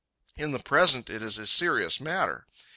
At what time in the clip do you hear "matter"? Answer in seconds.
2.01-2.47